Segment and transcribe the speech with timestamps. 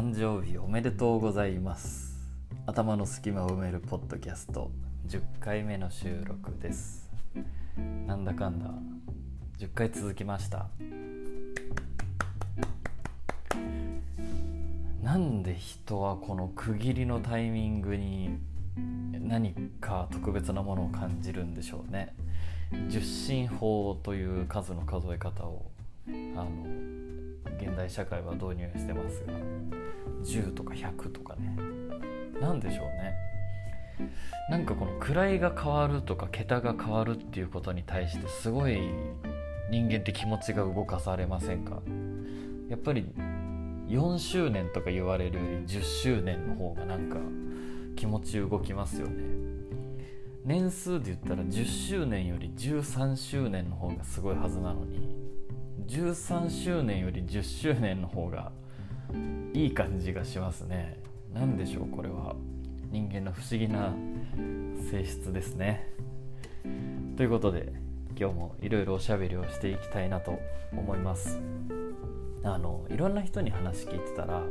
[0.00, 2.16] 誕生日おめでとうございます。
[2.64, 4.70] 頭の隙間を埋めるポッドキャスト。
[5.06, 7.10] 10回目の収録です。
[8.06, 8.70] なんだかんだ。
[9.58, 10.68] 10回続きました。
[15.02, 18.38] なんで人はこの区切りのタイミングに
[19.12, 22.14] 何か特別なものを感じるんでしょうね。
[22.88, 25.70] 十進法という数の数え方を
[26.08, 26.48] あの
[27.60, 29.32] 現代社会は導入してますが
[30.24, 31.56] 10とか100とかね。
[32.40, 33.14] 何でしょうね。
[34.48, 38.80] なんかこの位が変わるとか桁が変わるっていうことに対してすごい
[39.70, 41.82] 人間って気持ちが動かされませんか？
[42.68, 43.06] やっぱり
[43.88, 47.18] 4周年とか言われるより10周年の方がなんか
[47.96, 49.24] 気持ち動きますよね。
[50.44, 55.19] 年数で言ったら10周年より13周年の方がすごいはずなのに
[55.90, 58.52] 13周年より10周年の方が
[59.52, 61.00] いい感じがしますね。
[61.34, 62.36] 何でしょうこれは。
[62.92, 63.92] 人間の不思議な
[64.88, 65.92] 性質ですね。
[67.16, 67.72] ということで
[68.16, 70.38] 今日もいろいろおしゃべりをしていきたいなと
[70.70, 71.40] 思います。
[72.44, 74.44] あのいろんな人に話聞いてたら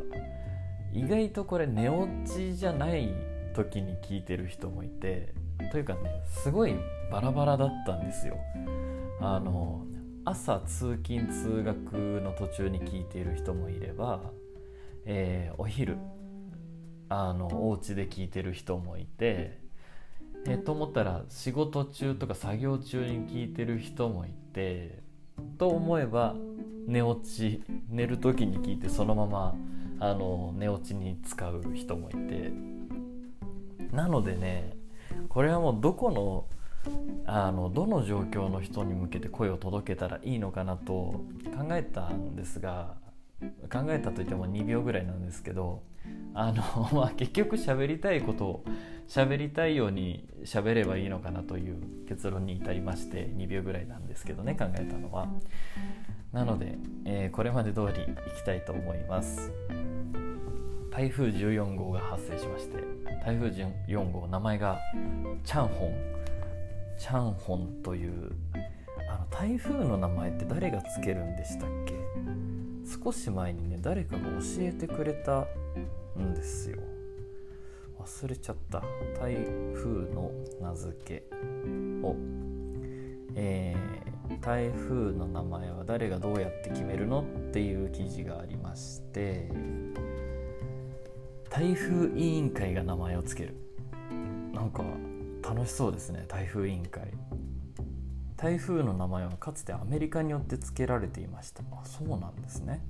[0.91, 3.13] 意外とこれ寝落ちじゃない
[3.53, 5.33] 時に聞いてる人もいて
[5.71, 6.75] というかねすごい
[7.09, 8.35] バラバラだったんですよ。
[9.21, 9.85] あの
[10.29, 14.21] 朝通勤通学の途中に聞いている人もいれば、
[15.05, 15.97] えー、お昼
[17.09, 19.59] あのお家で聞いてる人もいて、
[20.45, 25.01] えー、と思ったら仕事中とか作業中に聞いてる人もいて
[25.57, 26.35] と思えば
[26.85, 29.55] 寝落ち寝る時に聞いてそのまま
[29.99, 32.51] あの寝落ちに使う人もいて。
[33.91, 34.77] なのでね
[35.29, 36.45] これはもうどこの
[37.25, 41.23] あのどの状況の人に向けて声を届けたらいいのかなと考
[41.71, 42.95] えたんですが
[43.71, 45.83] 考えたといっても2秒ぐらいなんですけど
[46.33, 48.63] あの、 まあ、結局喋りたいことを
[49.07, 55.27] 喋りたいように喋ればいいのかなという結論に至りまして2秒ぐらいなんですけどね考えたのは。
[56.31, 58.05] なので、えー、これまで通りい
[58.37, 59.51] きたいと思います。
[60.91, 62.77] 台風14号が発生しまして
[63.23, 64.79] 台風14号名前が
[65.43, 66.18] チャンホン。
[66.99, 68.31] チャンホンという
[69.09, 71.93] あの台風の名前って誰がつけるんでしたっけ？
[73.03, 74.27] 少し前にね誰かが教
[74.59, 75.47] えてくれた
[76.19, 76.77] んですよ。
[77.99, 78.83] 忘れちゃった。
[79.19, 79.35] 台
[79.73, 81.23] 風の名付け
[82.05, 82.15] を。
[83.35, 89.47] えー、台風の名前は誰がどうやって決めるのっていう記事がありまして
[91.49, 93.55] 台風委員会が名前を付ける。
[94.51, 94.83] なんか
[95.49, 97.07] 楽しそうですね台風委員会。
[98.37, 101.63] 台風の名前はかつてアメリカによって付けられていました。
[101.71, 102.85] あそうなんですね。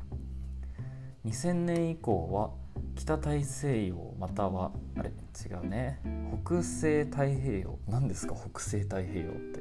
[1.25, 2.51] 2000年以降は
[2.97, 6.01] 北大西洋またはあれ違うね。
[6.43, 7.79] 北西太平洋。
[7.87, 9.59] 何ですか北西太平洋って。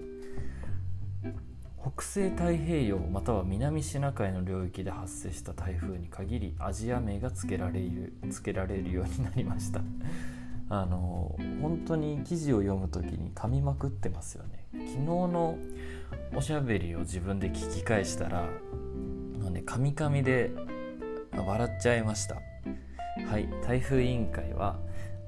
[1.80, 9.80] 北西太平洋または南シナ海の領域で発生した台風に限りアジア名が付けられる付けられるようになりました。
[10.71, 14.67] あの本当に記事を読む時に噛みまくってますよね。
[14.73, 15.59] 昨日の
[16.34, 18.49] おしゃべりを自分で聞き返したら
[19.51, 20.51] ね噛み噛みで
[21.33, 22.37] 笑っちゃいました。
[22.37, 24.78] はい台風委員会は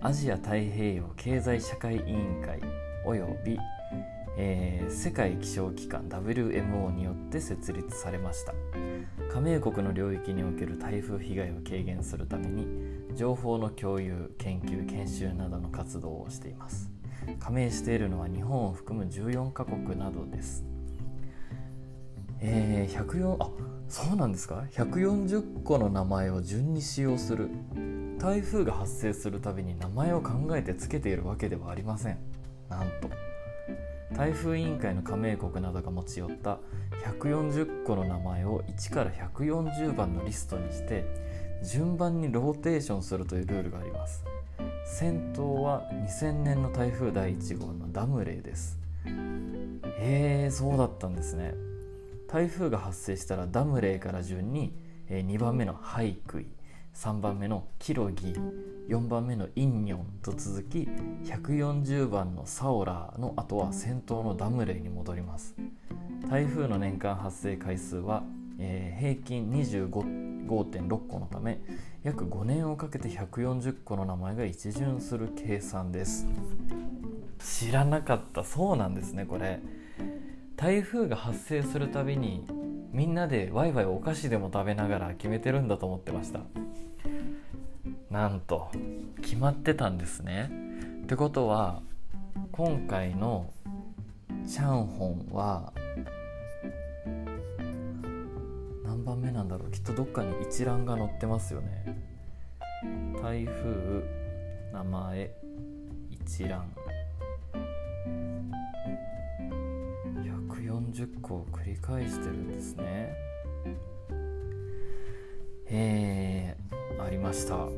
[0.00, 2.60] アジア太平洋経済社会委員会
[3.04, 3.58] および、
[4.36, 8.52] えー、世界気象機関 WMO によって設立されました。
[9.32, 12.66] 加盟国の領域における台風被害を軽減するために
[13.14, 16.90] 情報の共有研究研修などの活動をしています。
[17.38, 20.64] 加盟しているのは日本を含む14カ国などです。
[22.40, 23.50] えー、104あ
[23.88, 27.50] そうなんですか？140個の名前を順に使用する。
[28.18, 32.18] 台風が発生するたびに名前を考えて付けているわけではありません。
[32.68, 33.10] なんと。
[34.12, 36.58] 台風委員会の加盟国などが持ち寄った
[37.18, 41.04] 140個の名前を1から140番のリストにして
[41.62, 44.24] 順番にローテーションするというルールがあります。
[44.84, 48.78] 先頭は2000年の台風第1号のダムレイです。
[49.04, 51.54] へえそうだったんですね。
[52.28, 54.74] 台風が発生したらダムレイから順に
[55.08, 56.46] 2番目のハイクイ
[56.94, 58.34] 3番目のキロギ
[58.88, 60.88] 4番目のインニョンと続き
[61.24, 65.54] 140番のサオラーの後は先頭のダムレイに戻ります。
[66.28, 68.22] 台風の年間発生回数は
[68.60, 71.60] えー、平均25.6個のため
[72.02, 76.26] 約5年をかけて140個の名前が一巡する計算です。
[77.38, 78.44] 知らなかった。
[78.44, 79.60] そうなんですねこれ。
[80.56, 82.46] 台風が発生するたびに
[82.92, 86.40] みんなでワイワイお菓子でも食べながら決めてるんだと思ってました。
[88.10, 88.70] なんと
[89.22, 90.50] 決まってたんですね。
[91.04, 91.82] ってことは
[92.52, 93.52] 今回の
[94.46, 95.72] チャンホンは
[99.10, 99.70] 番目なんだろう。
[99.72, 101.98] きっとどっかに一覧が載ってますよね。
[103.20, 104.04] 台風
[104.72, 105.30] 名前
[106.10, 106.70] 一覧。
[110.52, 113.12] 140個を繰り返してるんですね。
[115.66, 117.56] えー、ありました。
[117.56, 117.68] あ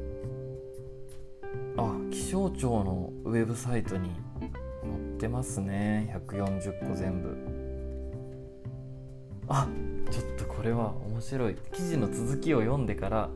[2.11, 4.11] 気象庁のウェブサイトに
[4.83, 6.15] 載ってますね。
[6.29, 7.37] 140個全部。
[9.49, 9.67] あ
[10.11, 11.57] ちょっとこれは白い。
[11.73, 13.31] 記事の続きを読んでから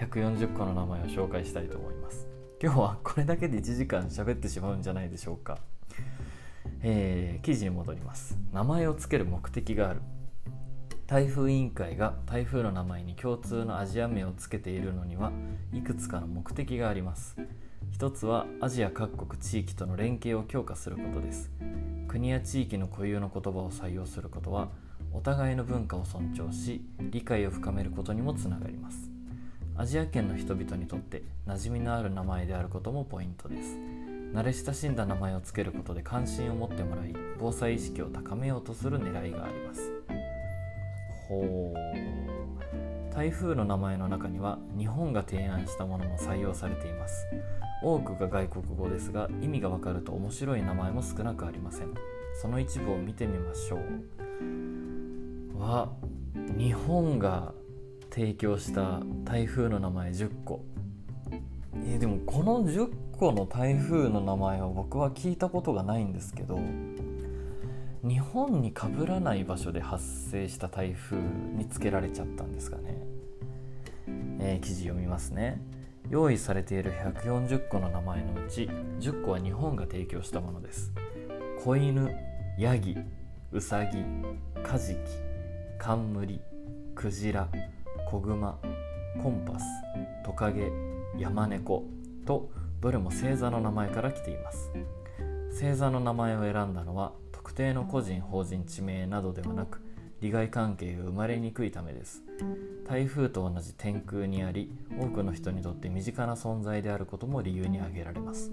[0.00, 2.26] 140個の名前を紹介したいと思います。
[2.60, 5.58] 今日はこれだけで1時間喋ってしまうんじゃないでしょうか。
[6.82, 8.38] えー、記事に戻ります。
[8.52, 10.00] 名前を付ける目的がある。
[11.06, 15.30] 台風委員会が台風の名前に共通のアジア名を付けているのには
[15.72, 17.36] いくつかの目的があります。
[17.92, 21.50] 一つはアジア各国地域との連携を強化することです。
[22.08, 24.68] 国や地域の固有の言葉を採用することは
[25.12, 29.10] お互いの文化を尊重し理解を深めることにもつながります。
[29.76, 33.76] アジア圏の人々にとって馴染みのある名前であることもポイントです。
[34.32, 39.92] 慣れ親しんだ名前を付けることで関心を持ってもらい防災意識を高めようとする狙いがあります。
[41.28, 43.14] ほう。
[43.14, 47.26] 台風の名前の中には日本が提案したものも採用されています。
[47.82, 51.94] 多くが外国語ですが意味がわかると面白い名前も少なくありません。
[52.40, 53.80] その一部を見てみましょう。
[55.66, 55.90] は
[56.56, 57.52] 日本が
[58.10, 60.64] 提供した台風の名前10個。
[61.84, 66.58] えー、でもこの10個の台風の名前は僕は聞いたことがないんですけど
[68.02, 72.96] 日本にかぶらない場所で発生した台風につけられちゃったんですかね、
[74.40, 75.60] えー、記事読みますね。
[76.08, 78.70] 用意されている140個の名前のうち
[79.00, 80.92] 10個は日本が提供したものです。
[81.62, 82.14] 子犬
[82.56, 82.96] ヤギ
[83.50, 84.04] ウサギ
[84.62, 85.25] カジキ。
[85.78, 86.40] カンムリ
[86.94, 87.48] クジラ
[88.08, 88.58] 子グマ
[89.22, 89.64] コンパス
[90.24, 90.70] トカゲ
[91.18, 91.84] ヤマネコ
[92.24, 92.50] と
[92.80, 94.70] どれも星座の名前から来ています。
[95.50, 99.80] 星座の名前を選んだのは特定の個人法人地名などではなく
[100.20, 102.22] 利害関係が生まれにくいためです。
[102.88, 104.70] 台風と同じ天空にあり
[105.00, 108.50] 多くの人にとって身近な存在であることも理由に挙げられます。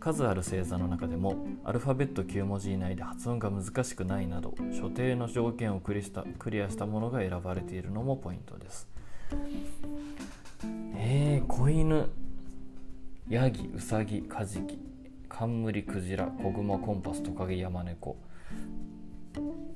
[0.00, 8.88] 数ある星座の中でもアルファベット9文字以内で発音が難しくないなど所定の条件をクリしたクリアしたものが選ばれているのもポイントです。
[10.96, 12.08] えー、子犬
[13.28, 14.78] ヤギウサギカジキ
[15.28, 18.16] カンムリクジラコグマコンパストカゲヤマネコ。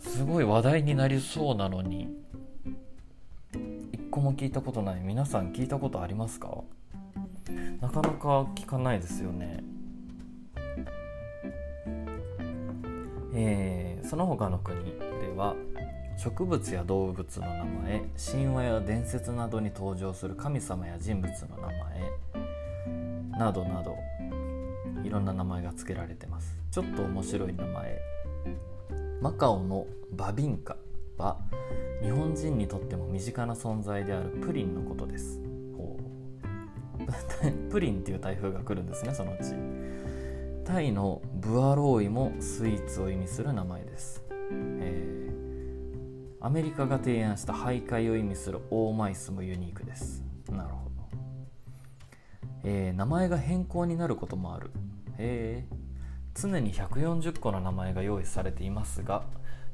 [0.01, 2.09] すごい話題になりそうなのに
[3.93, 5.01] 一個も聞いたことない。
[5.03, 6.63] 皆さん聞いたことありますか？
[7.81, 9.63] なかなか聞かないですよね。
[13.35, 14.93] えー、その他の国で
[15.37, 15.55] は
[16.17, 23.97] 植物や動物の名前神話や伝説などに登場する神様や人物の名前などなど
[25.05, 26.57] いろんな名前が付けられてます。
[26.71, 28.01] ちょっと面白い名前。
[29.21, 30.77] マカオのバビンカ
[31.17, 31.39] は
[32.03, 35.41] 日本人にとっても身近な存在であるプリンのことです。
[37.71, 39.55] プリンっていう台風が来るんですねそのうち。
[40.65, 50.23] タイのブアローイもスイーツを意味する名前です、えー、アメリカが提案した徘徊を意味するオーマイスもユニークです。
[50.51, 51.19] なるほど、
[52.65, 54.71] えー、名前が変更になることもある。
[55.19, 55.77] へえ
[56.35, 59.25] 常に140個の名前が用意されていますが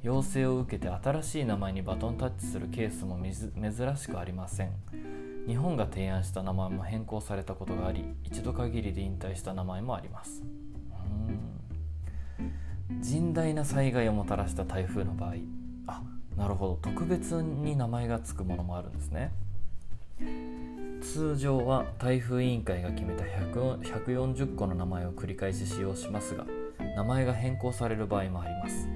[0.03, 4.73] 要請を受けて新しい名前にバトンタッチするケースも珍しくありません。
[5.47, 10.43] 日本が提案した名前も変更されたことがあり一度限りで引退した名前もあります。
[13.03, 15.35] 甚大な災害をもたらした台風の場合。
[15.87, 16.03] あ
[16.37, 16.79] なるほど。
[16.83, 19.33] 特別に名前が付くものもあるんですね。
[21.01, 26.45] 通常は台風委員会が決めた140個の名前を繰り返し使用しますが
[26.97, 28.89] 名前が変更される場合もあります。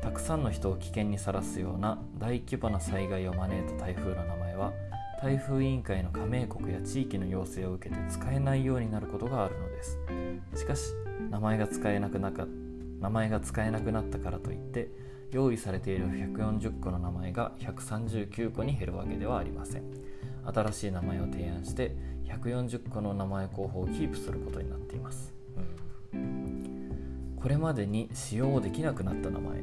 [0.00, 4.72] たくさんの人を危険にさらすような大規模な災害を招いた台風の名前は
[5.20, 9.98] 台風委員会の加盟国や地域の要請を受けて使えないようになることがあるのです。
[10.54, 10.92] しかし
[11.30, 12.46] 名前が使えなくなか
[13.00, 14.90] 名前が使えなくなったからといって
[15.30, 19.82] 用意されている140個の名前が139個に減るわけではありません。
[20.44, 21.94] 新しい名前を提案して
[22.24, 25.34] 140個の名前候補をキープすることになっています、
[26.14, 29.62] うん、これまでに使用できなくなった名前。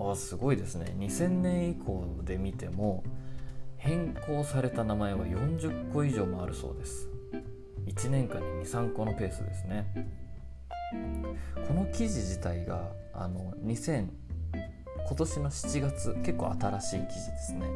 [0.00, 0.94] あすごいですね。
[0.98, 3.02] 2000年以降で見ても
[3.76, 7.08] 変更された名前は40個以上もあるそうです。
[7.86, 10.08] 1年間に23個のペースですね。
[11.66, 14.08] この記事自体があの2000
[15.06, 17.66] 今年の7月結構新しい記事ですね。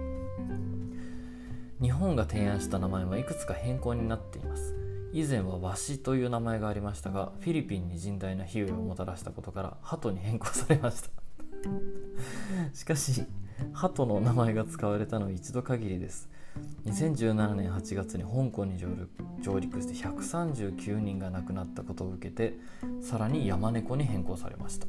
[1.80, 4.74] 日本が提案した名前もいくつか変更になっています。
[5.12, 11.10] 以前はワシという名前がありましたがフィリピンに甚大な被害をもたらしたことからハトに変更されました。
[12.72, 13.24] しかし
[13.72, 16.28] ハトの名前が使われたのは一度限りです。
[16.86, 22.58] 2017年8月に香港に上陸して139人が亡くなったことを受けて
[23.00, 24.86] さらに山猫に変更されました。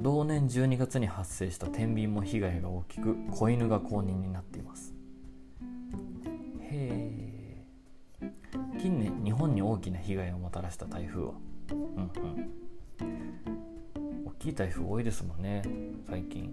[0.00, 4.94] 同年12月に発生した天秤も被害が大きく子犬が公認になっています。
[6.60, 7.64] へ
[8.20, 8.30] え
[8.78, 11.32] 近年日本に大きな被害をもたらした台風は
[11.70, 12.50] うんうん。
[14.26, 15.62] 大きい台風多いですもんね
[16.06, 16.52] 最近。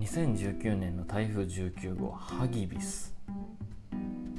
[0.00, 3.14] 2019年の台風19号ハギビス。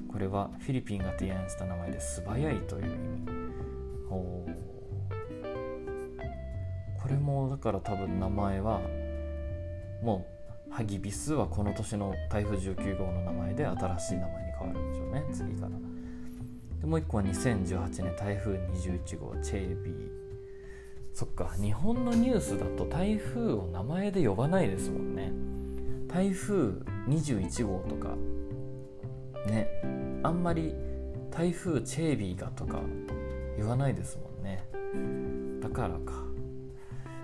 [0.08, 3.32] これはフィリピンが提案した名前で素早いという意味。
[4.08, 4.52] ほう
[7.02, 8.82] これもだから多分名前は
[10.04, 10.28] も
[10.70, 15.24] うハギビスはこの年の台風19号の名前で新しい名前に変わるんでしょうね。
[15.34, 15.72] 次から。
[16.82, 20.17] でもう一個は2018年台風21号チェービー。
[21.18, 25.32] そっか日本のニュースだと台風を名前で呼ばないですもんね。
[26.08, 26.74] 台風
[27.08, 28.16] 21号とか
[29.48, 29.68] ね
[30.22, 30.76] あんまり
[31.32, 32.82] 台風チェービーがとか
[33.58, 34.64] 言わないですもんね。
[35.60, 36.24] だからか。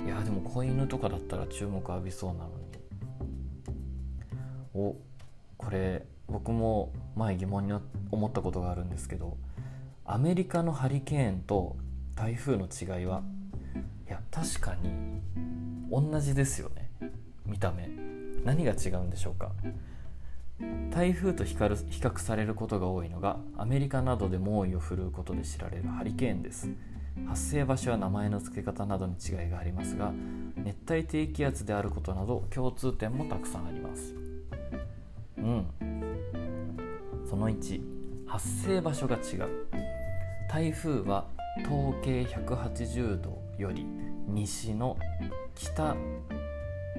[0.03, 2.53] いやでも子犬とかだったら注目浴びそうなのに。
[4.73, 4.95] お
[5.55, 7.73] これ僕も前疑問に
[8.09, 9.38] 思ったことがあるんですけど
[10.03, 11.77] アメリカのハリケーンと
[12.15, 13.21] 台風の違いは
[14.13, 15.22] や確かに
[15.89, 16.89] 同じですよね。
[17.46, 17.89] 見た目。
[18.46, 19.51] 何が違うんでしょうか。
[20.91, 26.70] 台風と比較されることが多いのがアメリカなどで猛威を振るうことで知られるハリケーンです。
[27.27, 30.12] 発生場所や名前の付け方などに違いがありますが
[30.58, 34.15] 熱帯低気圧であることなど共通点もたくさんあります。
[35.38, 35.65] うん。
[37.29, 37.82] その1
[38.27, 39.50] 発生場所が違う。
[40.50, 41.27] 台風は
[41.65, 43.86] 統計180度より
[44.27, 44.98] 西の
[45.56, 45.96] 北、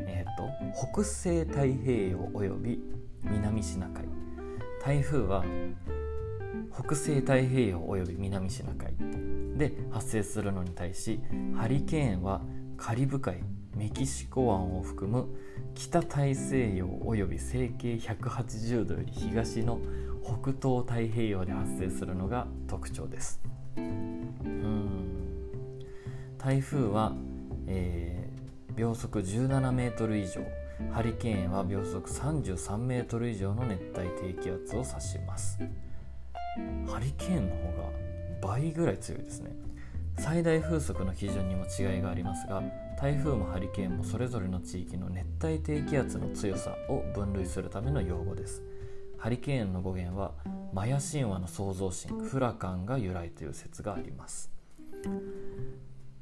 [0.07, 0.49] えーと、
[0.93, 2.81] 北西太平洋および
[3.23, 4.07] 南シナ海。
[4.83, 5.45] 台風は
[6.73, 8.95] 北西太平洋および南シナ海。
[9.57, 11.21] で発生するのに対し
[11.57, 12.41] ハリケーンは
[12.77, 13.43] カリブ海
[13.77, 15.29] メキシコ湾を含む
[15.75, 19.81] 北大西洋および西経180度より東の
[20.23, 23.41] 北東太平洋で発生するのが特徴です。
[26.45, 27.15] 台風は、
[27.67, 30.43] えー、秒速17メートル以上
[30.93, 35.59] ハリケーンは秒速33メートル以上の熱帯低気圧を指します。
[36.87, 37.91] ハリケーンの方が
[38.43, 39.53] 倍ぐらい強いですね。
[40.19, 42.63] 最大風速の基準にも違いがありますが
[43.01, 48.63] 台風もハリケーンもそれぞれの地域の熱帯低気圧の強さを分類するための用語です。
[49.17, 50.35] ハリケーンの語源は
[50.75, 54.53] マヤ神話の創造神フラカンが由来という説があります。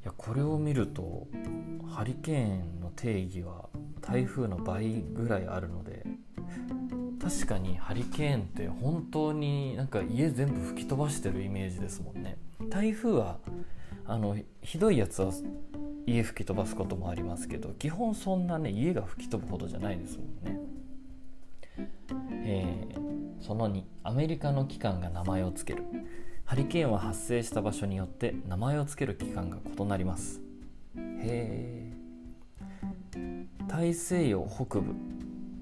[0.02, 1.28] いやこれを見ると
[1.88, 3.68] ハリケーンの定義は
[4.00, 6.04] 台風の倍ぐらいあるので
[7.22, 12.36] 確かにハリケーンって本当になんか家全部吹き飛ばしてるイメージですもんね。
[12.68, 13.38] 台風は
[14.04, 15.30] あのひどいやつは
[16.04, 20.60] 家吹き飛ばすこともありますけど基本そんなね家が吹き飛ぶほどじゃないですもんね。
[22.44, 25.86] えー、その2アメリカの機関が名前を付ける。
[26.52, 30.42] ハリケーンは発生した場所によって名前を付ける期間が異なります。
[30.94, 31.90] へ
[33.16, 34.94] え大西洋北部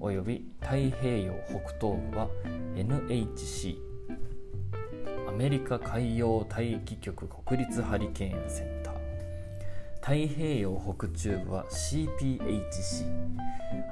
[0.01, 2.27] および太平洋北東部は
[2.75, 3.77] NHC
[5.29, 8.93] アメリカ海洋大気局国立ハリケーンセンター。
[10.01, 13.05] 太平洋北中部は CPHC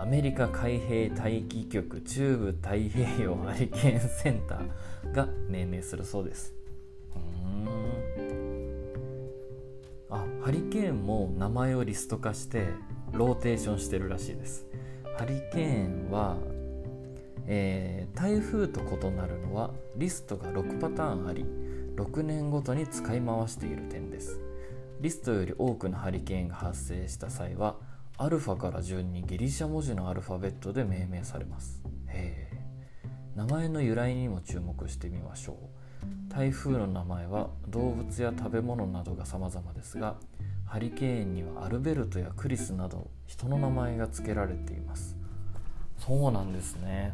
[0.02, 6.59] アメリカ海兵大気局中部太平洋ハリケーンセンターが命名するそうです。
[10.10, 12.70] あハリケーンも名前をリスト化して
[13.12, 14.66] ローテーションしてるらしいです。
[15.18, 16.38] ハリケーンは、
[17.46, 21.46] えー、台風と異なるのはリストが6パターンあり
[21.96, 24.40] 6年ごとに使い回している点です。
[25.02, 27.78] リストより多くのハリケーンが発生した際は
[28.18, 31.82] アルファから順にギリシャ文字のアルファベットで命名されます。
[32.08, 32.49] へえ
[33.40, 35.56] 名前の由来にも注目してみましょう。
[36.28, 40.18] 台風の名前は動物や食べ物などが様々ですが
[40.66, 45.16] ハリケーンにはアルベルトやクリスなど人の名前が付けられています。
[46.00, 47.14] そうなんですね。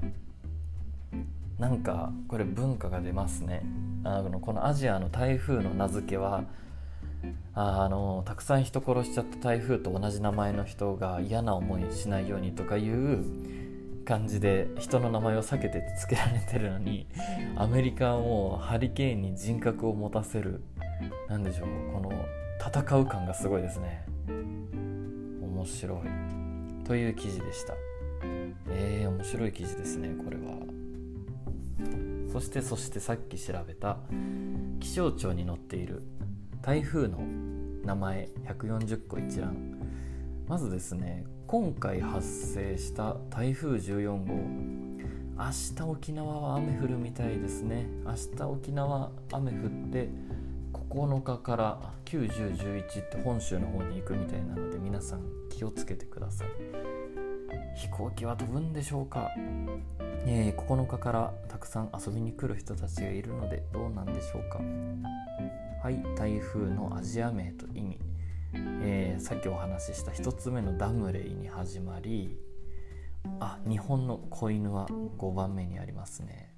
[1.59, 3.61] なんかこれ文化が出ますね。
[4.03, 6.45] あのこのアジアの台風の名付けは
[7.53, 13.23] あのたくさん人殺しちゃった台風と同じ名前の人が嫌な思いしないようにとかいう
[14.05, 17.07] 感じで人の名前を避けて付けられてるのに
[17.57, 20.61] アメリカはもうハリケーンに人格を持たせる
[21.27, 22.11] 何でしょうこの
[22.59, 24.05] 戦う感がすごいですね。
[24.27, 26.85] 面白い。
[26.85, 27.73] という記事でした。
[28.69, 30.57] えー、面白い記事ですねこれは。
[32.31, 33.97] そしてそしてさっき調べた
[34.79, 36.03] 気象庁に載っている
[36.61, 37.19] 台風の
[37.83, 39.79] 名前140個一覧。
[40.47, 44.33] まずですね今回発生した台風14号。
[45.37, 47.85] 明日沖縄は雨降るみたいですね。
[48.03, 50.09] 明日沖縄雨降って
[50.73, 56.47] 9日から91011って本州の方に行くみたいなので皆さん気をつけてください。
[57.75, 59.29] 飛行機は飛ぶんでしょうか、
[60.25, 64.59] えー、9日からたくさん遊びに来る人たちがいるのでどうなんでしょうか？
[65.83, 67.99] はい台風のアジア名と意味、
[69.25, 72.37] さっきお話しした1つ目のダムレイに始まり
[73.39, 74.85] あ日本の子犬は
[75.17, 76.53] 5番目にありますね。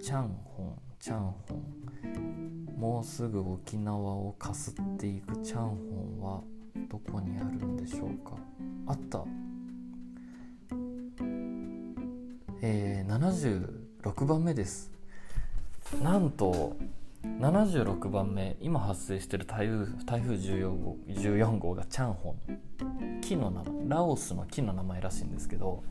[0.00, 1.34] チャンホンチャンホ
[2.76, 2.78] ン。
[2.78, 6.42] もうすぐ沖縄をかすっていくチャンホンは
[6.88, 8.36] どこにあるんでしょうか。
[8.86, 9.24] あった。
[12.62, 14.92] えー、76番目です。
[16.00, 16.76] なんと
[17.40, 23.20] 76番目今発生している台風台風14号 ,14 号がチャンホン。
[23.22, 25.82] 木の名前ラオスの木の名前らしいんですけど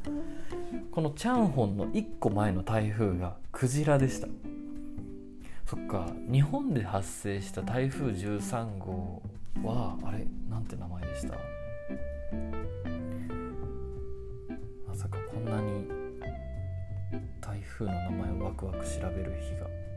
[0.91, 4.27] このチャンホンの1個前の台風がクジラでした。
[5.65, 9.23] そっか日本で発生した台風13号
[9.63, 10.27] はあれ？
[10.49, 11.33] なんて名前でした？
[14.87, 15.87] まさかこんなに
[17.41, 19.92] 台風の名前をワクワク調べる日が。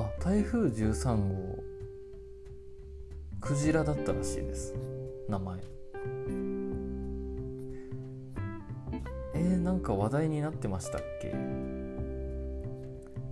[0.00, 1.62] あ台風13号。
[3.38, 4.74] クジラだったらしいです。
[5.28, 5.58] 名前。
[9.34, 11.34] えー、なんか話題になってましたっけ？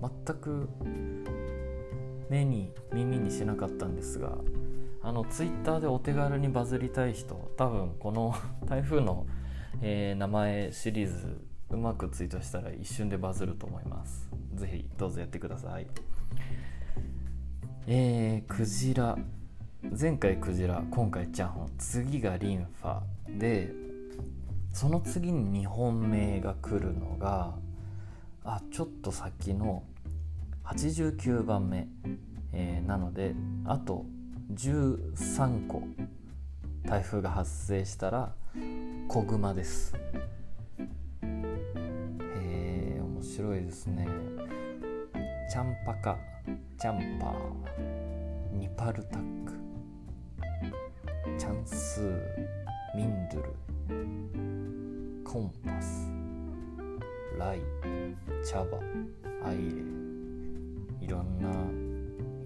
[0.00, 0.68] 全く
[2.28, 4.36] 目に耳にしなかったんですが
[5.02, 8.34] あのツイッターでお手軽にバズりたい人多分この
[8.68, 9.26] 台風の、
[9.80, 14.28] えー、名前シリーズうまくツイートしたら一瞬でバズると思います。
[14.54, 15.86] 是非どうぞやってください。
[17.90, 19.16] えー、クジラ。
[19.98, 21.70] 前回クジラ今回チャンホン。
[21.78, 23.00] 次がリンファ。
[23.38, 23.72] で
[24.74, 27.54] その次に2本目が来るのが
[28.44, 29.84] あちょっと先の
[30.66, 31.88] 89番目、
[32.52, 34.04] えー、なのであと
[34.52, 35.82] 13個
[36.84, 38.34] 台風が発生したら
[39.08, 39.94] 子グマです。
[41.22, 41.26] へ
[42.36, 44.06] え面白いですね。
[45.50, 46.37] チャンパカ。
[46.78, 49.52] チャンパーニパルタック
[51.38, 53.52] チャンスーミンドゥル
[55.24, 56.10] コンパス
[57.38, 57.60] ライ
[58.44, 58.78] チャバ
[59.44, 59.62] アイレ
[61.00, 61.48] いろんな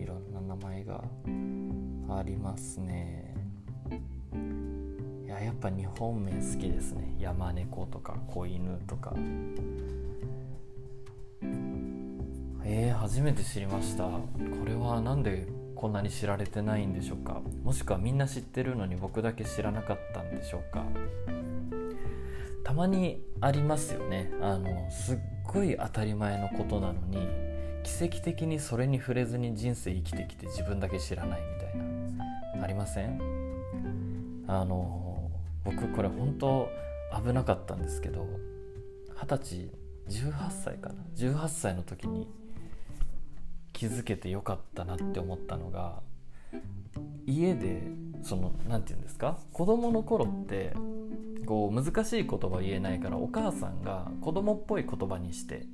[0.03, 1.05] いろんな名前が
[2.19, 3.35] ありますね。
[5.25, 7.15] いややっぱ日本名好きですね。
[7.19, 9.15] 山猫とか子犬とか。
[12.65, 14.05] えー、初めて知りました。
[14.05, 14.21] こ
[14.65, 17.41] れは何でこんなに知られてないんでしょうか？
[17.65, 20.85] もしくはみんな知ってるのに僕だけ知らなかったんでしょうか？
[22.65, 24.31] たまにありますよね。
[24.41, 27.29] あのすっごい当たり前のことなのに
[27.83, 32.65] 奇跡的にそれに触れずに人生生きてきて自分だけ知らないみたいな。
[32.65, 33.21] ありません？
[34.47, 35.31] あの
[35.65, 36.69] 僕これ本当
[37.25, 38.27] 危なかったんですけど
[39.21, 39.71] 二十
[40.09, 42.29] 歳18歳かな？18歳の時に
[43.83, 46.03] 気づけてよかったなって思ったのが
[47.27, 47.83] 家で
[48.23, 49.39] その何て言うんですか？
[49.53, 50.73] 子供の頃って
[51.47, 55.67] こう難しい言葉言えないからお母さんが子供っぽい言葉にして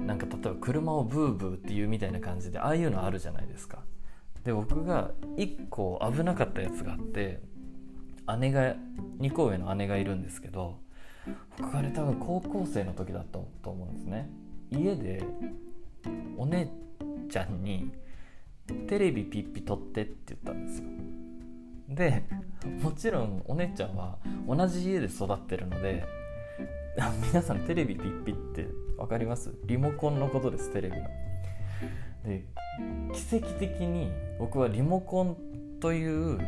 [0.00, 3.84] なんか例えば車をブーブーっていうみたいな感じでああいうのあるじゃないですか。
[4.42, 7.40] で僕が1個危なかったやつがあって
[8.40, 8.74] 姉が
[9.20, 10.80] 2個上の姉がいるんですけど
[11.60, 14.28] 僕あれ多分高校生の時だったと思うんですね。
[14.72, 15.22] 家で
[16.36, 16.68] お姉
[17.28, 17.90] ちゃんに
[18.88, 20.88] 「テレビピッピ撮って」って言ったんですよ
[21.88, 22.24] で
[22.82, 26.04] もちろんお姉ちゃんは同じ家で育ってるので
[27.28, 31.08] 皆さんテレビピッピって分かりますリモコンのことですテレビの。
[32.24, 32.44] で
[33.12, 35.36] 奇跡的に僕はリモコン
[35.80, 36.38] という、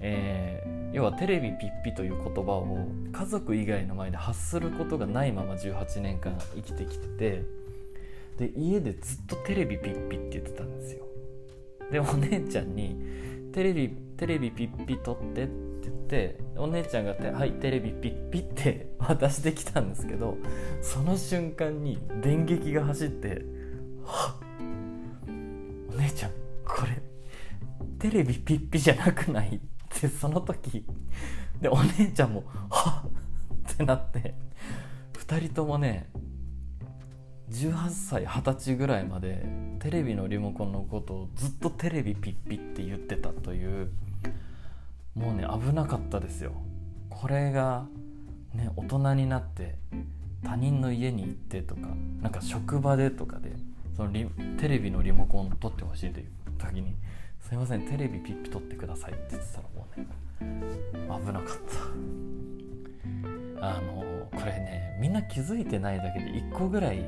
[0.00, 7.42] えー要はテレビピッピという言葉を家族以外の前で発することがないまま18年間生きてきてて
[8.38, 11.04] で家でずっとテレビピッピって言ってたんですよ
[11.90, 12.96] でお姉ちゃんに
[13.52, 20.36] テレビテレビピッピ撮ってって言ってお姉ちゃんがて「はいテレビピッピ」って 渡してきたんですけど
[20.80, 23.44] その瞬間に電撃が走って
[24.04, 24.48] 「はっ
[25.90, 26.30] お姉ちゃん
[26.64, 27.02] これ
[27.98, 30.84] テレビピッピじゃなくない?」ってその時
[31.60, 33.10] でお姉ちゃんも「はっ!」
[33.74, 34.34] ってなって
[35.14, 36.08] 2人ともね
[37.50, 39.46] 18歳20歳ぐらいまで
[39.78, 43.90] テレビのリモコンのことをずっとテレビピッピって言ってたという
[45.14, 46.52] もうね危なかったですよ。
[47.08, 47.86] これが
[48.54, 49.76] ね大人になって
[50.44, 51.88] 他人の家に行ってとか
[52.20, 53.52] なんか職場でとかで
[53.96, 54.26] そのリ
[54.58, 56.26] テレビのリモコンを取ってほしいという
[56.58, 56.94] 時に
[57.40, 60.06] 「すいませんテレビピッピ取ってください」って言ってたらもうね
[61.26, 61.56] 危なかっ
[63.58, 63.68] た。
[63.68, 67.04] あのこれねみんな気づいてないだけで1個ぐらい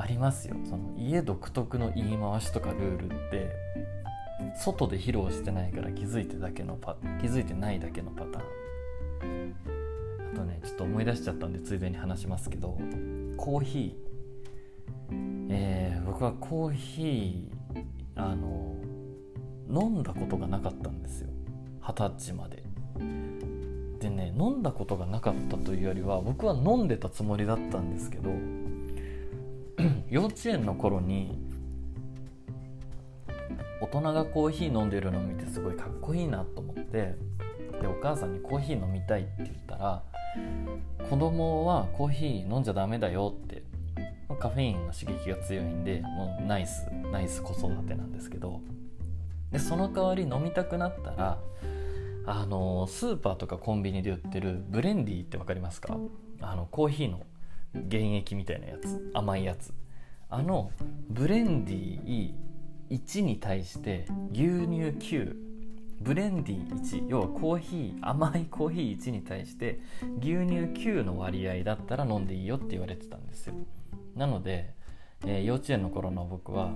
[0.00, 0.56] ありますよ。
[0.64, 3.50] その家独特の言い回しとかルールって
[4.56, 8.42] 外で披露してないから気づいてだけのパ気づいてないだけのパター
[9.26, 9.54] ン。
[10.32, 12.78] あとねちょっと思い出しちゃったんでついでに話しますけど
[13.36, 15.48] コーヒー。
[15.50, 17.82] えー僕はコーヒー
[18.16, 18.76] あの
[19.68, 21.28] 飲んだことがなかったんですよ。
[21.80, 22.62] 二十歳まで。
[24.00, 28.30] でね飲んだことがなかったというよりは僕は飲んでたつもりだったんですけど
[30.10, 31.38] 幼稚園の頃に
[33.80, 37.14] 大人がコーヒー飲んでるのを見てすごいかっこいいなと思って
[37.80, 40.02] でお母さんにコーヒー飲みたいって言ったら
[41.08, 43.62] 子供はコーヒー飲んじゃダメだよって
[44.40, 48.60] カフェインの刺激が強いんでもうナイスナイス子育てなんですけど
[49.52, 51.38] でその代わり飲みたくなったら
[52.26, 55.96] あのスーパーとかコンビニで売ってるブレンディーって分かりますか？
[56.42, 57.22] あのコーヒーの
[57.74, 59.72] 原液みたいなやつ甘いやつ。
[60.30, 60.70] あの
[61.08, 62.32] ブレンディー
[62.90, 65.34] 1に対して牛乳9
[66.00, 69.80] ブレンディー1要はコーヒー甘いコーヒー1に対して
[70.20, 73.54] 牛乳9の割合だったら飲んでいいよって言われてたんですよ。
[74.14, 74.74] なので、
[75.24, 76.72] えー幼稚園の頃の僕は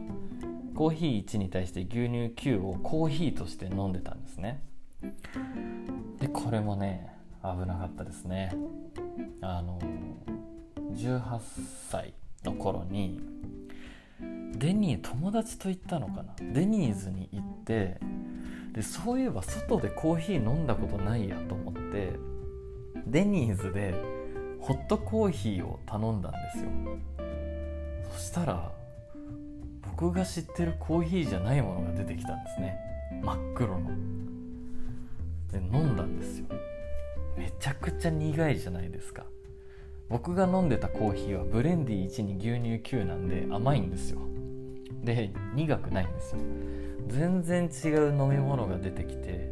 [0.75, 4.63] コーヒー1に対して牛乳9をコーヒーとして飲んでたんですね。
[6.19, 8.53] でこれもね危なかったですね。
[9.41, 9.79] あの
[10.95, 11.41] 18
[11.91, 13.21] 歳の頃に
[14.55, 16.35] デニー友達と行ったのかな？
[16.53, 17.99] デニーズに行って
[18.73, 22.13] でそういえば外でコーヒー飲んだことないやと思って
[23.07, 23.95] デニーズで
[24.61, 26.71] ホットコーヒーを頼んだんですよ。
[28.15, 28.73] そしたら
[29.83, 32.79] 僕が知ってるコーヒーじゃないものが出てきたんですね。
[33.23, 33.91] 真っ黒の。
[35.51, 36.47] で飲んだんですよ。
[37.37, 39.25] めちゃくちゃ苦いじゃないですか。
[40.13, 44.21] 僕が飲んでたコーヒーはブレンディ1に牛乳9なんで甘いんですよ。
[45.03, 46.41] で苦くないんですよ。
[47.09, 49.51] 全然違う飲み物が出てきて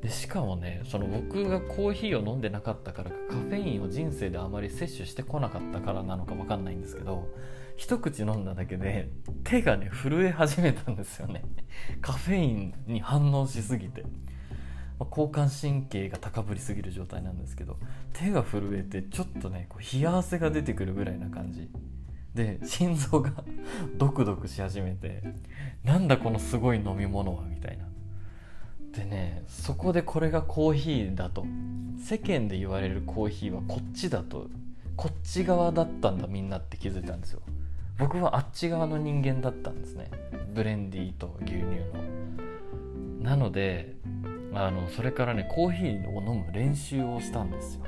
[0.00, 7.28] でしかもねその僕がコーヒーを飲んでなかったからかカフェインを人生であまり摂取してこなかったからなのか分かんないんですけど
[7.76, 9.10] 一口飲んだだけで
[9.44, 11.44] 手がね震え始めたんですよね。
[12.00, 14.04] カフェインに反応しすぎて。
[15.00, 17.78] まあ交感神経が高ぶりすぎる状態なんですけど
[18.12, 21.68] 手が震えてちょっとねこう冷や汗が出てくるぐらいな感じ。
[22.34, 23.32] で心臓が
[23.98, 25.34] ドクドクし始めて
[25.82, 27.84] なんだこのすごい飲み物はみたいな。
[28.92, 31.46] でねそこでこれがコーヒーだと。
[31.98, 34.48] 世間で言われるコーヒーはこっちだと
[34.96, 37.42] こっち側だったんだみんなって気づいたんですよ。
[37.98, 40.10] 僕はあっち側の人間だったんですね。
[40.54, 43.22] ブレンディーと牛乳の。
[43.22, 43.94] なので
[44.52, 47.84] あのそれからねコーヒーを飲む練習をしたんですよ。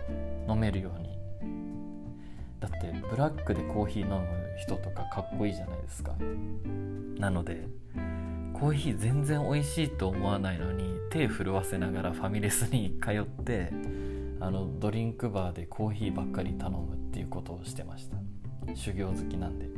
[0.48, 1.12] 飲めるように。
[2.60, 4.26] だってブラックでコーヒー飲む
[4.58, 6.14] 人とかかっこいいじゃないですか。
[7.18, 7.66] なので
[8.54, 13.72] コーヒー全然美味しいと思わないのに手震わせながらファミレスに通って
[14.40, 18.16] あのドリンクバーでコーヒーばっかり頼むっていうことをしてました。
[18.74, 19.68] 修行好きなんで。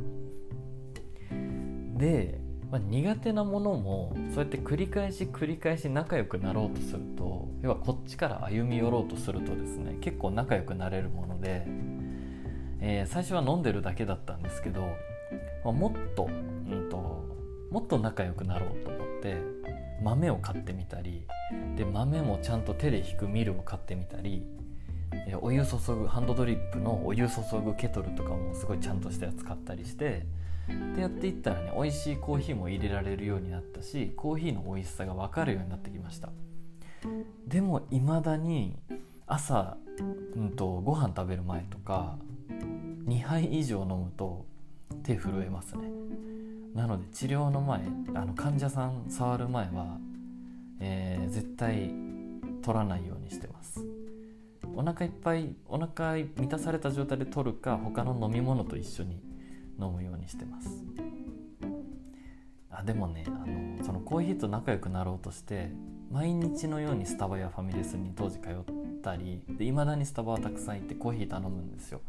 [1.97, 2.39] で、
[2.75, 11.63] まあ、苦手なものもそうやって繰り返し繰り返し仲良くなろうとすると要はこっちから歩み寄ろうとするとですね結構仲良くなれるもので、
[12.81, 14.81] えー最初は飲んでるだけだったんですけど、
[15.63, 16.97] まあもっと,、うん、と
[17.71, 19.37] もっと仲良くなろうと思って
[20.03, 21.25] 豆を買ってみたり
[21.77, 24.45] で豆もちゃんと手で引くミルを買ってみたり
[25.39, 30.25] お湯注ぐハンドドリップのお湯注ぐケトルとかもすごいちゃんとしたやつ買ったりして
[30.95, 36.29] でやっていったらね美味しいコーヒーも入れられるようになったしコーヒーの美味しさが分かるようになってきました。
[37.47, 38.75] でもいまだに
[39.27, 39.77] 朝、
[40.35, 42.17] うんと、ご飯食べる前とか
[43.07, 44.45] 2杯以上飲むと
[45.03, 45.83] 手震えますね。
[46.73, 47.81] なので治療の前
[48.15, 49.97] あの患者さん触る前は、
[50.79, 51.93] えー、絶対
[52.61, 53.85] 取らないようにしてます。
[54.75, 59.21] お腹いっぱいお腹満たされた状態で取るか他の飲み物と一緒に
[59.79, 60.69] 飲むようにしてます。
[62.69, 65.71] あでもねあのそのコーヒーと仲良くなろうとして
[66.11, 72.01] 毎日のようにスタバやファミレスに当時通ったりで未だにスタバはたくさん行ってコーヒー頼むんですよ。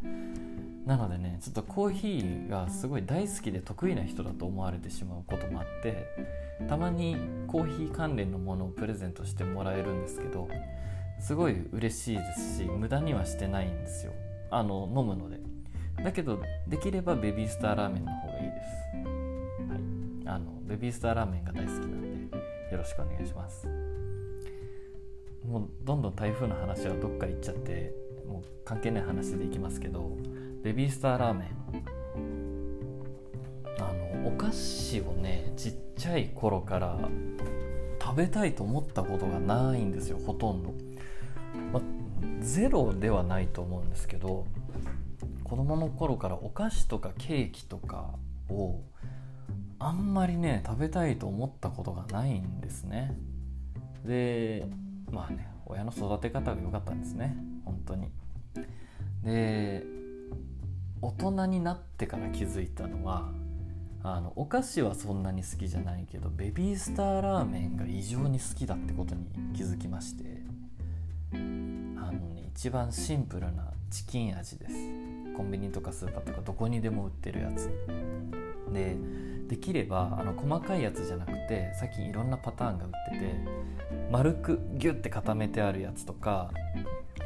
[0.85, 6.07] なのでねちょっとコーヒーがすごい大好きで得意な人だと思われてしまうこともあって
[6.69, 7.17] たまに
[7.49, 10.49] コーヒー関連のものをプレゼントしてもらえるんですけど
[11.19, 14.13] すごい嬉しいですし無駄にはしてないんですよ。
[14.51, 15.56] あの飲むので。
[16.03, 19.07] だけどできればベビースターラーメンの方がいいです。
[19.69, 20.37] はい。
[20.37, 22.37] あのベビースターラーメンが大好きなんで
[22.73, 23.69] よろしくお願いします。
[25.47, 27.95] もうどんどん台風の話はどっか行っちゃって
[28.27, 30.11] もう関係ない話でいきますけど
[30.63, 31.87] ベビースターラーメン。
[33.79, 36.99] あのお菓子をねちっちゃい頃から
[38.01, 40.73] 食べたいと思ったことがないんですよほとんど、
[41.73, 41.81] ま
[42.41, 44.47] ゼロではないと思うんですけど
[45.47, 48.11] 子供の頃からお菓子とかケーキとか
[48.51, 48.81] を
[49.79, 53.17] あんまりね食べたいと思ったことがないんですね。
[54.05, 54.67] で
[55.13, 57.37] まあね親の育て方が良かったんですね。
[57.65, 58.11] 本当に。
[59.23, 59.85] で
[61.01, 63.31] 大人になってから気づいたのは
[64.03, 70.25] あのお菓子はそんなに好きじゃないけどベビースターラーメンが異常に好きだってことに気づきまして。
[71.33, 75.16] あのね一番シンプルなチキン味です。
[75.37, 77.71] コンビニとかスーパーとかどこにでも売ってるやつ。
[78.73, 78.97] で
[79.49, 83.35] できればあの細かいやつじゃなくて最近いろんなパターンが売ってて
[84.11, 86.51] 丸くギュッて固めてあるやつとか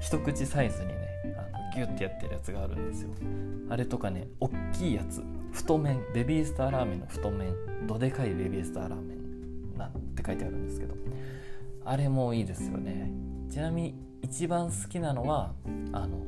[0.01, 0.95] 一口サイズにね
[1.39, 3.11] あのギュッてやってるやつがあるんですよ。
[3.71, 5.23] あれとかねおっきいやつ。
[5.53, 6.03] 太麺。
[6.13, 7.55] ベビースターラーメンの太麺。
[7.87, 9.79] どでかいベビースターラーメン。
[9.79, 10.95] なんて書いてあるんですけど。
[11.85, 13.11] あれもいいですよね。
[13.51, 15.55] ちなみに一番好きなのは
[15.93, 16.19] あの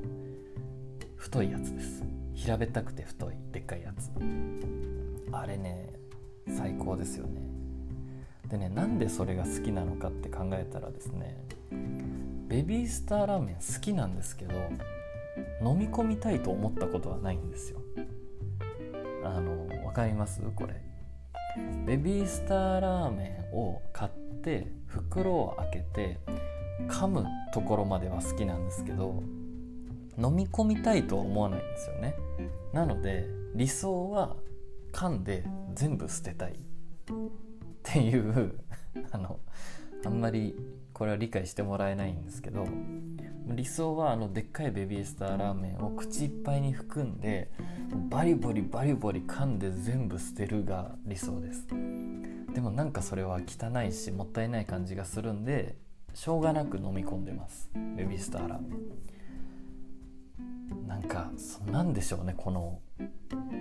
[1.22, 2.02] 太いやつです。
[2.35, 4.11] 平べったくて太いでっかいやつ。
[5.30, 5.92] あれね
[6.48, 7.40] 最高ですよね。
[8.48, 11.38] でねなんでそれが好きなのかって考えたらですね
[12.48, 14.54] ベビースターラーメン好きなんですけど
[15.64, 17.78] 飲み込みたいと思ったことはないんですよ。
[19.24, 20.42] あの分かります？
[20.56, 20.82] これ。
[21.87, 24.11] ベビースターラーメンを買っ
[24.42, 26.18] て袋を開けて
[26.88, 29.22] 噛むところまでは好きなんですけど
[30.18, 32.14] 飲み込みたいとは思わないんですよね。
[32.72, 34.37] なので理想は
[34.92, 35.44] 噛んで
[35.75, 36.53] 全部捨てたい。
[36.53, 36.57] っ
[37.83, 38.61] ていう
[39.11, 39.40] あの
[40.05, 40.55] あんまり
[40.92, 42.66] これは理解してもらえないんですけど
[43.46, 47.51] 理想はあのでっかいベビースターラーメンを口いっぱいに含んで
[48.09, 51.66] バリバリバリバリ噛んで全部捨てるが理想です。
[52.55, 55.77] でもなんかそれは汚いしもったいない感じがするんで
[56.14, 57.70] しょうがなく飲み込んでます。
[57.96, 58.79] ベビースターラーメン。
[60.86, 62.80] なんかそなんでしょうねこの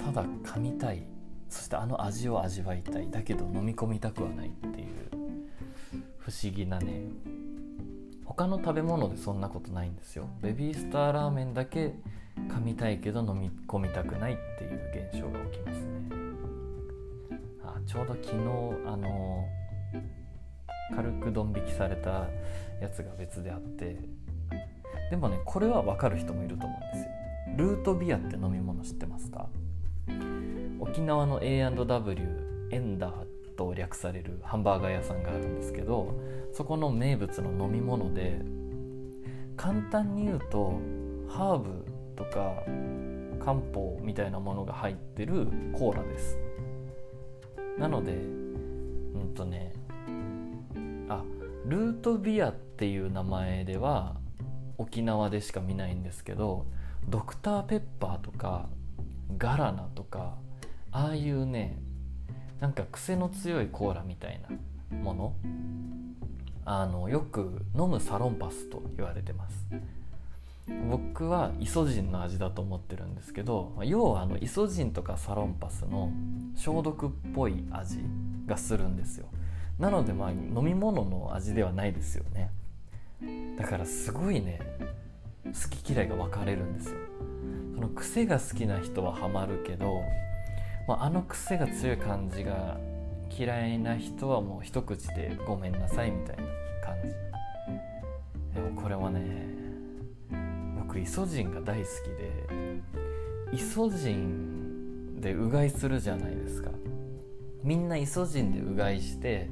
[0.03, 1.03] ただ噛みたい。
[1.49, 3.11] そしてあの味を味わいたい。
[3.11, 4.87] だけど飲み込みたくはないっていう
[6.17, 7.01] 不思議なね。
[8.25, 10.29] 他の食べ物でそんなことないんですよ。
[10.41, 11.93] ベビースターラーメンだけ
[12.47, 15.91] 噛みたいけど飲み込みたくないっていう現象が起きますね。
[17.65, 18.35] あちょうど昨日
[18.87, 19.45] あの
[20.95, 22.29] 軽くドン引きされた
[22.81, 23.97] やつが別であって
[25.11, 27.11] でもねこれは分かる人もいると思うんですよ。
[27.57, 29.49] ルートビアって飲み物知ってますか？
[30.79, 36.17] 沖縄の A&W エンダーと略されるハンバーガー屋さんがあるんですけど
[36.53, 38.41] そこの名物の飲み物で
[39.57, 40.79] 簡単に言うと
[41.27, 42.63] ハーブとか
[43.43, 46.39] 漢方みたいなものが入ってるコーラです。
[47.77, 49.73] なのでうんとね
[51.09, 51.23] あ
[51.65, 54.20] ルートビアっていう名前では
[54.81, 56.65] 沖縄でしか見ないんですけど
[57.07, 58.67] ドクターペッパーとか
[59.37, 60.35] ガラナとか
[60.91, 61.77] ああいうね
[62.59, 64.41] なんか癖の強いコーラみたい
[64.91, 65.35] なもの
[66.65, 69.65] あのよく飲むサロンパスと言われてます。
[70.89, 76.11] 僕はイソジンの味だと思ってるんですけど要はあのイソジンとかサロンパスの
[76.55, 77.99] 消毒っぽい味
[78.45, 79.25] がするんですよ。
[79.79, 82.51] なのでまあ飲み物の味ではないですよね。
[83.61, 84.59] だからすごいね
[85.45, 86.95] 好き嫌いが分かれるんですよ。
[87.75, 90.01] その癖が好きな人はハマるけど、
[90.87, 92.77] まあ、あの癖が強い感じが
[93.29, 96.43] 嫌いな人はもう一口でごめんなさいみたいな
[96.83, 98.55] 感じ。
[98.55, 99.21] でもこれはね
[100.79, 106.71] 僕イソジンが大好きでイソジンでうがいするじゃないですか。
[107.63, 109.51] みんなイソジンでうがいして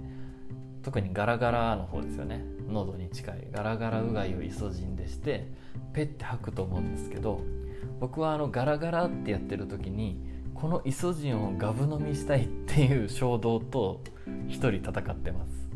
[0.82, 2.58] 特にガラガラの方ですよね。
[2.69, 5.51] 喉に近いガラガラうがいをイソジンでして
[5.93, 7.41] ペッて吐くと思うんですけど
[7.99, 10.19] 僕はあのガラガラってやってる時に
[10.53, 14.01] このイソジンをガブ飲みしたいっていう衝動と
[14.47, 15.69] 一人戦ってます。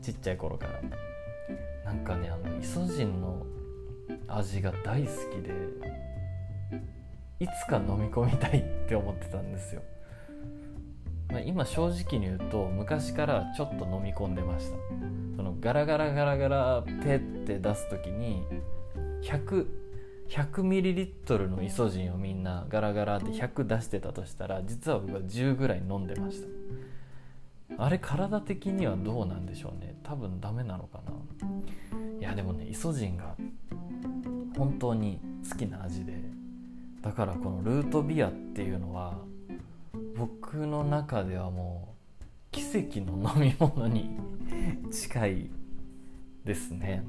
[0.00, 0.80] ちっちゃい頃から。
[1.84, 3.46] なんかねあのイソジンの
[4.26, 5.52] 味が大好きで
[7.38, 9.82] いつか飲み込みたいって思ってたんですよ、
[11.28, 14.76] まあ、今正直に言うと昔からちょっと飲み込んでました。
[15.36, 18.44] そのガラガラガラガラペって出す時に
[19.22, 19.66] 100
[20.28, 26.48] 100ml のイソジンをみんなガラガラって100出してたとしたら実は僕は10ぐらい飲んでました。
[27.78, 29.96] あれ体的にはどうなんでしょうね。
[30.02, 31.12] 多分ダメなのかな。
[32.18, 33.36] いやでもねイソジンが
[34.56, 36.14] 本当に好きな味で。
[37.02, 39.14] だからこのルートビアっていうのは
[40.16, 44.18] 僕の中ではもう奇跡の飲み物に
[44.90, 45.50] 近い
[46.44, 47.04] ですね。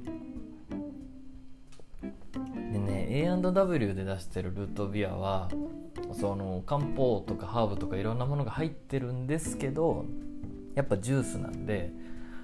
[2.34, 5.50] でね A&W で出してるルートビアは
[6.14, 10.06] その漢方とかハーブとかいろんなものが入ってるんですけど
[10.76, 11.92] やっぱジュースなんで、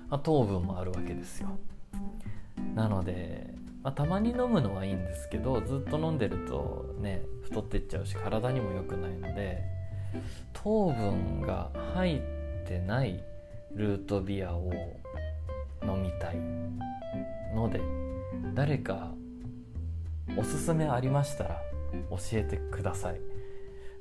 [0.09, 1.49] まあ、糖分もあるわけですよ。
[2.73, 9.63] なので、まあ、たまに飲むのはいいんですけどずっと飲んでるとね太ってっちゃうし体にも良くないので
[10.53, 12.21] 糖分が入っ
[12.67, 13.23] てない
[13.73, 14.71] ルートビアを
[15.83, 16.37] 飲みたい
[17.55, 17.81] ので
[18.53, 19.11] 誰か
[20.37, 21.61] おすすめありましたら
[22.09, 23.19] 教えてください。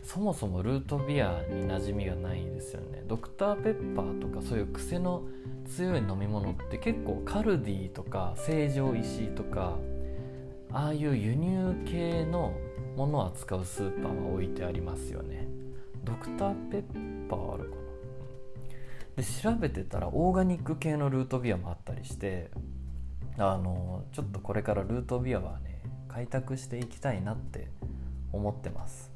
[0.02, 3.04] そもそもルートビアに馴染みがないですよね。
[3.06, 5.22] ドクターペッパーとかそういう癖の
[5.64, 9.78] 強い飲み物って結構カルディとか成城石井とか
[10.72, 12.52] ああいう輸入系の
[12.96, 15.51] ものを扱うスーパーは置いてありますよね。
[16.04, 17.82] ドクターペッパーあるかな？
[19.16, 22.50] で調べてたらオーガニック系のルートビアもあったりして
[23.38, 27.68] あのちょっとこれからルートビアはね開拓していきたいなって
[28.32, 29.10] 思ってます。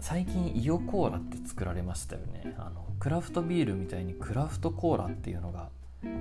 [0.00, 2.54] 最近イオコーラって作られましたよね。
[2.58, 5.68] あのクラフトビールみたいにクラフトコーラっていうのが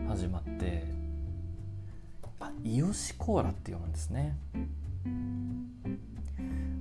[0.08, 0.86] 始まって
[2.40, 4.38] あイオシコーラって読むんですね。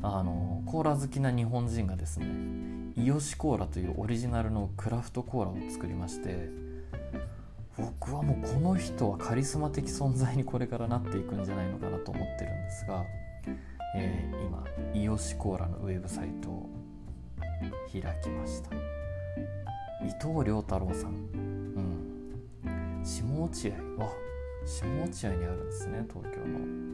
[0.02, 2.26] あのコーラ好きな日本人がですね
[2.96, 6.48] イオシコーラというオリジナルのクラフトコーラを作りまして
[7.76, 13.04] 僕はもうこの人はカリスマ的存在にこれからなっていくんじゃないのかなと思ってるんですが、
[13.96, 16.70] えー、今イオシコーラのウェブサイトを
[17.92, 18.70] 開きました。
[20.04, 21.12] 伊藤良太郎さん。
[22.64, 23.02] うん。
[23.04, 24.02] 下落合。
[24.02, 24.12] わ
[24.64, 26.85] 下落合にあるんですね東京の。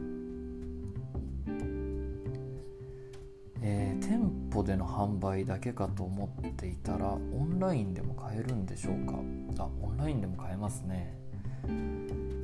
[4.53, 9.15] 舗での販売だけかと思っていたらオンラインでも買えるんでしょうか？
[9.57, 11.17] あオンラインでも買えますね。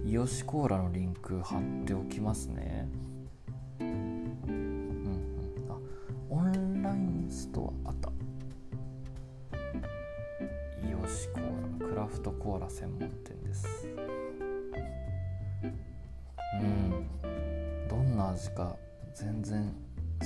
[0.06, 2.90] イオシコーラのリンク貼っておきますね。
[3.80, 3.88] うん
[4.48, 5.26] うん。
[5.70, 5.78] あ
[6.32, 7.90] オンラインストア？
[7.90, 8.10] あった。
[10.90, 13.88] イオシコーラクラフトコーラ専門店です。
[16.60, 17.08] うん。
[17.88, 18.76] どんな味か
[19.14, 19.72] 全然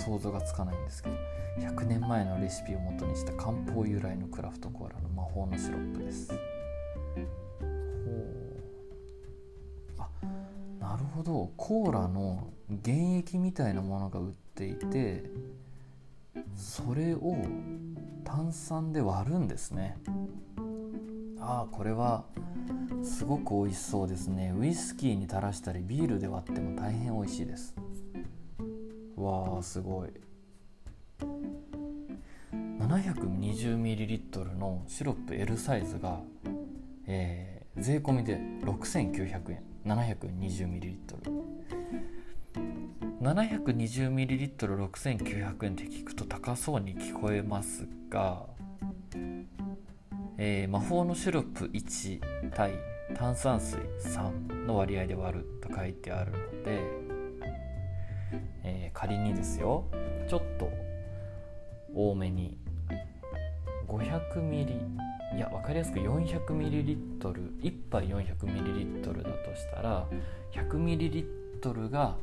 [0.04, 1.16] 想像がつかないんですけど
[1.60, 6.34] 100年前のレシピを元にした漢方由来のクラフトコーラの魔法のシロップです。
[6.34, 6.36] ほ
[9.98, 10.00] う。
[10.00, 10.10] あ
[10.80, 11.52] なるほど。
[11.56, 12.52] コーラの
[12.84, 15.24] 原液みたいなものが売っていて
[16.56, 17.38] それを
[18.24, 19.98] 炭酸で割るんですね。
[21.40, 22.26] ああこれは
[23.04, 24.54] すごく美味しそうですね。
[24.58, 27.76] ウイスキーに垂らしたりビールで割っても大変美味しいです。
[29.16, 30.10] わあすごい。
[32.80, 36.20] 720ml のシロップ L サイズが、
[37.08, 40.94] えー、税込みで6900円 720ml
[43.22, 48.46] 720ml6900 円って聞くと高そうに聞こえますが、
[50.38, 52.74] えー、魔法のシロップ1対
[53.16, 56.82] 炭酸水3の割合で割ると書いてあるので、
[58.94, 59.86] 仮にですよ。
[60.28, 60.70] ちょっと
[61.94, 62.58] 多めに。
[63.88, 64.80] 500ミリ。
[65.36, 67.42] いや分かりやすく400ミリリットル。
[67.62, 70.08] 1杯400ミリリットルだとしたら
[70.52, 72.16] 100ミリリットルが、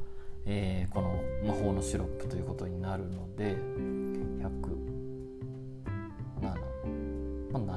[0.46, 4.80] えー、この魔法のシロップということになるので100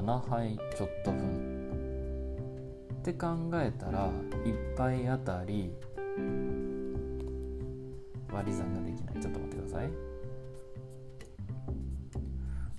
[0.04, 1.54] 7杯ちょっと分。
[3.00, 4.10] って考えたら
[4.44, 5.72] 1杯あたり
[8.34, 9.20] 割り算ができない。
[9.20, 9.90] ちょっと待ってください。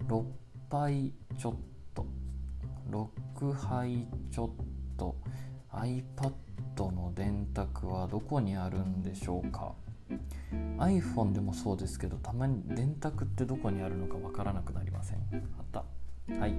[0.08, 0.24] 6
[0.70, 1.56] 杯ちょっ
[1.94, 2.06] と。
[2.92, 4.50] 6杯ちょっ
[4.98, 5.16] と。
[5.72, 9.74] iPad の電卓はどこにあるんでしょうか。
[10.78, 15.20] iPhone でもそうですけどたまに電卓ってどこにあるのかわからなくなりません。
[15.58, 15.86] あった。
[16.38, 16.54] はい。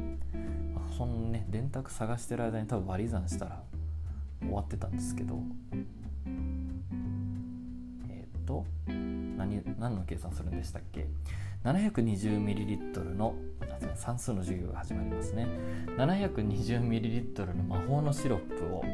[0.97, 3.63] そのね電卓探してる間に多分割り算したら
[4.41, 5.43] 終わってたんですけど。
[8.09, 8.65] えっ、と。
[9.47, 11.07] 何何の計算するんでしたっけ
[11.65, 13.35] ？720ml の
[13.95, 15.47] 算数の授業が始まりますね。
[15.97, 18.85] 720ml の魔法のシロップを、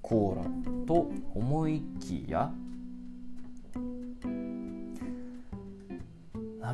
[0.00, 0.44] コーラ
[0.86, 2.54] と思いきや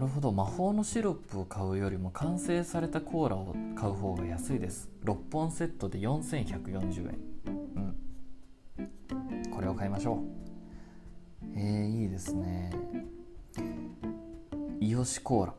[0.07, 0.33] るほど。
[0.33, 4.89] 魔法のシロップを買うよりも完成されたコーラを買う方が安いです。
[5.05, 7.19] 6本セットで4140円。
[7.77, 7.81] う
[9.49, 9.51] ん。
[9.51, 10.19] これを買いましょう。
[11.55, 12.71] えー、いいですね。
[14.81, 15.55] イオシコーラ。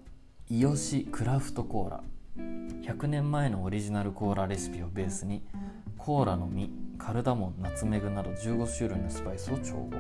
[0.50, 2.04] イオシクラフトコーラ。
[2.38, 5.44] 100年前のオリジナルコーラレシピをベースに
[5.98, 9.92] コーラの実カルダモンナツメグなど15種類のスパイスを調合。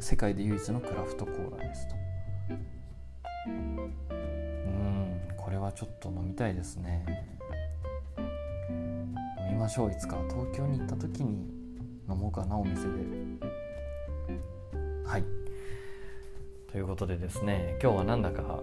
[0.00, 2.01] 世界で唯一のクラフトコーラですと。
[5.74, 7.04] ちょっと飲みたいですね。
[9.38, 9.92] 飲みましょう。
[9.92, 11.48] いつか東京に行った時に
[12.08, 12.88] 飲もうかなお店で。
[15.04, 15.24] はい。
[16.70, 18.60] ということでですね今日はなんだか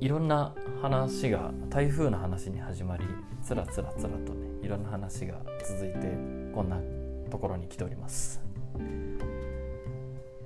[0.00, 3.04] いろんな話が台風の話に始まり
[3.42, 6.16] つらつらつらとねいろんな話が続いて
[6.54, 6.78] こんな
[7.30, 8.40] ところに来ております。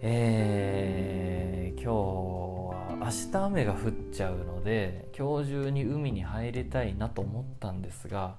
[0.00, 2.67] えー、今日
[3.08, 8.34] 明日雨が降っちゃうので今日中に海に入りたいなと思ったんですが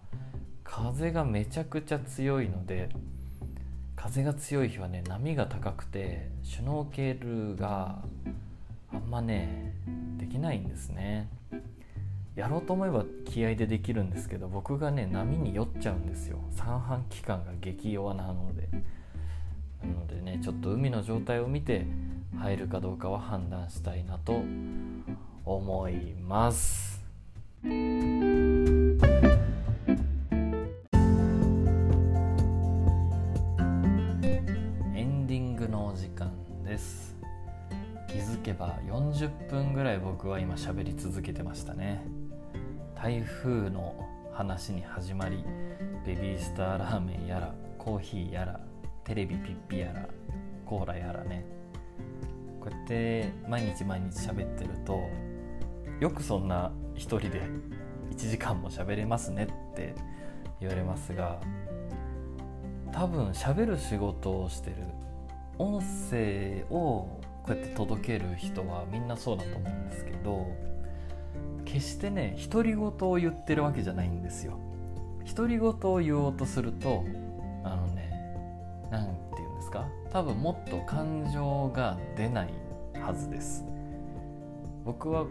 [0.63, 2.89] 風がめちゃくちゃ強いので
[3.95, 8.03] 風が強い日はね波が高くてシュノーケールが
[8.93, 9.73] あんまね
[10.19, 11.29] できないんですね。
[12.35, 16.37] やろうと思えば気合でできるんですけど僕がね波に酔っちゃうんですよ。
[16.51, 18.69] 三半規管が激弱なので。
[19.83, 21.85] なのでねちょっと海の状態を見て
[22.37, 24.41] 入るかどうかは判断したいなと
[25.45, 26.89] 思います。
[38.07, 42.03] 気づけば40分ぐらい僕は今喋り続けてましたね。
[42.95, 43.95] 台風の
[44.33, 45.43] 話に始まり
[46.05, 48.59] ベビースターラーメンやらコーヒーやら
[49.09, 50.07] テレビピッピやら
[50.67, 51.43] コーラやらね。
[52.59, 54.99] こうやって毎日毎日喋ってると
[55.99, 57.41] よくそんな一人で
[58.11, 59.95] 1時間も喋れますねって
[60.59, 61.39] 言われますが
[62.91, 64.75] 多分喋る仕事をしてる
[65.57, 65.81] 音
[66.11, 70.45] 声をこうやって届ける人はみんなそうだと思うんですけど
[71.65, 74.59] 決してね独り言を言ってるわけじゃないんですよ。
[75.35, 77.03] 独り言を言おうとすると
[78.91, 79.87] 何て言うんですか？
[80.11, 82.53] 多分もっと感情が出ない
[82.99, 83.65] はずです。
[84.85, 85.25] 僕は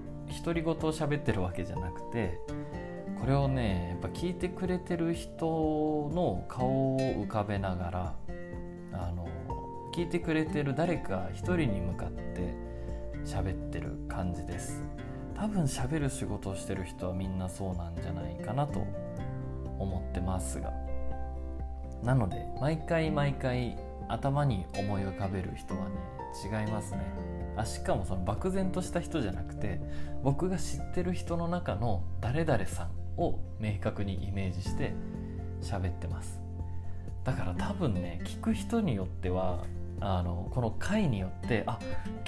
[0.45, 2.39] 独り言を喋ってるわけじゃなくて
[3.19, 5.47] これをねやっぱ聞いてくれてる人
[6.13, 8.15] の顔を浮かべながら
[8.93, 9.27] あの
[9.95, 12.55] 聞いてくれてる誰か一人に向かって
[13.25, 14.85] 喋ってる感じです。
[15.35, 18.85] 多分喋る仕事をしてる人はみんなそうなんじゃないかなと
[19.79, 20.73] 思ってますが。
[22.03, 23.77] なので毎回毎回
[24.09, 25.97] 頭に思い浮かべる人はね
[26.45, 27.01] 違いますね。
[27.57, 29.81] あしかもその漠然とした人じゃなくて
[30.23, 34.93] 僕が知ってる人の中の誰々さんを明確にイメージして
[35.61, 36.41] 喋ってます。
[37.25, 39.65] だから多分ね聞く人によっては
[40.01, 41.79] あのこの回によってあ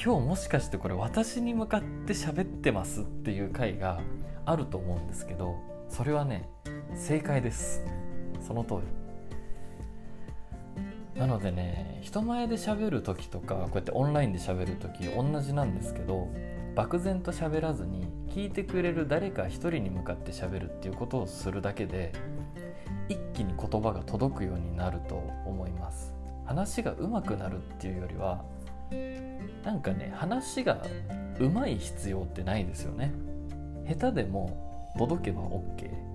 [0.03, 4.01] 今日もしかしてこれ私に向かって喋ってますっていう回が
[4.45, 5.57] あると思うんですけど
[5.89, 6.49] それはね
[6.95, 7.85] 正解です。
[8.47, 9.09] その通り。
[11.16, 16.28] なのでね人前で喋る時とかこうやってオンラインで喋る時同じなんですけど
[16.74, 22.12] 漠然と喋らずに聞いてくれる誰か一人に向かって喋るっていうことをするだけで
[23.08, 26.14] 一気に言葉が届くようになると思います。
[26.46, 28.44] 話が上手くなるっていうよりは
[29.64, 30.82] なんかね話が
[31.38, 33.12] 上手い必要ってないですよね。
[33.86, 36.09] 下手でも届けば OK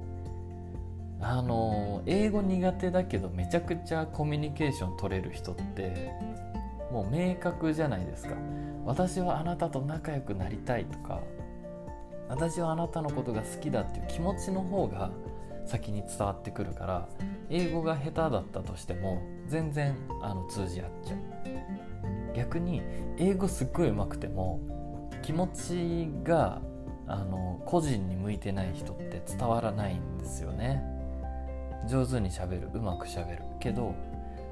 [1.28, 6.12] あの英語苦手だけどめちゃくちゃコミュニケーション取れる人って
[6.92, 8.36] もう明確じゃないですか。
[8.86, 11.24] 私はあなたと仲良くなりたいとか
[12.30, 15.10] 私はあなたのことが好きだっていう気持ちの方が
[15.66, 17.10] 先に伝わってくるから
[17.50, 21.18] 英語が下手だったとしても全然あの通じ合っちゃう。
[22.36, 22.84] 逆に
[23.18, 24.60] 英語すっごい上手くても
[25.24, 26.62] 気持ちが
[27.08, 30.95] あの個人に向いてない人って伝わらないんですよね。
[31.88, 33.94] 上手にしゃべるうまくしゃべるけど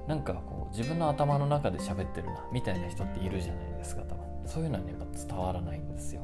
[0.07, 4.23] なんかこう自分の頭の中で喋ってるなみたいな人っているじゃないですか多分。
[4.45, 6.21] そういうのはねやっぱ伝わらないんですよ。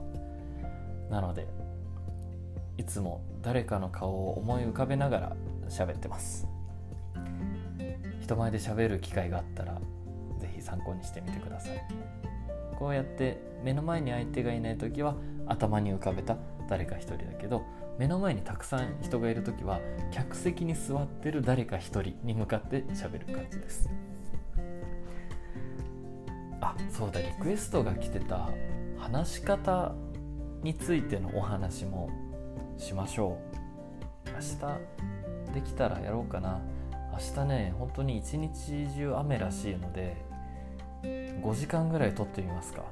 [1.09, 1.47] なので
[2.77, 5.35] いつも誰かの顔を思い浮かべながら
[5.69, 6.47] 喋ってます。
[8.21, 9.79] 人前で喋る機会があったら
[10.37, 11.81] 是非参考にしてみてください。
[12.77, 15.15] こうやって目の前に相手がいない時は
[15.47, 16.37] 頭に浮かべた
[16.69, 17.63] 誰か一人だけど
[17.99, 23.89] 目の前にたくさん人がいる時は客席に座ってる誰か一人に向かって喋る感じです。
[26.61, 28.49] あそうだリクエストが来てた
[28.97, 29.93] 話し方
[30.63, 32.09] についてのお話も
[32.77, 33.37] しましょ
[34.27, 34.29] う。
[34.31, 34.39] 明
[35.49, 36.61] 日できたらやろうかな。
[37.11, 40.15] 明日ね本当に一日中雨らしいので
[41.03, 42.85] 5時間ぐらい撮ってみますか。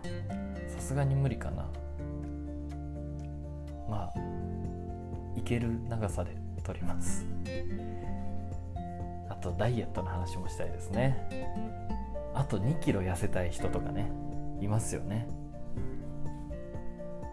[0.68, 1.66] さすがに無理かな。
[3.90, 4.20] まあ
[5.38, 7.26] いける長さで撮ります。
[9.30, 11.56] あとダイエットの話もしたいですね。
[12.34, 14.12] あと2キロ痩せたい人とかね
[14.60, 15.28] いますよね。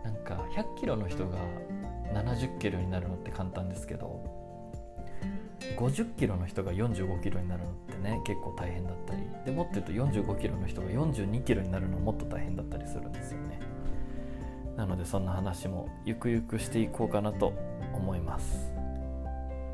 [0.04, 1.38] なんか100キロの人が
[2.12, 4.22] 70キロになるのって簡単ですけど
[5.78, 9.22] 50キロの人が45キロになるのってね結構大変だったり。
[9.46, 13.58] でもっと言うと45キロの人が42キロになるのもっと大変だったりするんですよね。
[14.76, 17.52] なのでそんな話もゆくゆくしていこうかなと
[17.94, 18.72] 思います。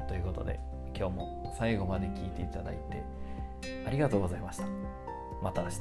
[0.08, 0.60] ということで
[0.96, 3.02] 今日も最後まで聞いていただいて
[3.86, 4.64] ありがとうございました。
[5.42, 5.80] また明日。